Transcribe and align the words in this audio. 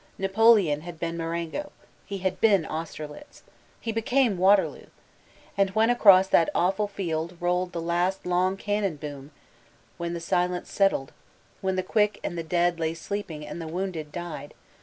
Napoleon 0.17 0.81
had 0.81 0.99
been 0.99 1.15
Marengo— 1.15 1.71
he 2.07 2.17
had 2.25 2.41
been 2.41 2.63
Austerlitzl 2.65 3.43
He 3.79 3.91
be 3.91 4.01
came 4.01 4.35
Waterloo 4.35 4.85
I 4.85 4.89
And 5.55 5.69
when 5.75 5.91
across 5.91 6.27
that 6.29 6.49
awful 6.55 6.87
field 6.87 7.37
rolled 7.39 7.71
the 7.71 7.83
hut 7.83 8.17
long 8.25 8.57
cannon 8.57 8.95
boom, 8.95 9.29
when 9.99 10.13
the 10.15 10.19
silence 10.19 10.71
settled, 10.71 11.11
when 11.61 11.75
the 11.75 11.83
Quick 11.83 12.19
and 12.23 12.35
the 12.35 12.41
Dead 12.41 12.79
lay 12.79 12.95
sleeping 12.95 13.45
and 13.45 13.61
the 13.61 13.67
Wounded 13.67 14.11
died. 14.11 14.55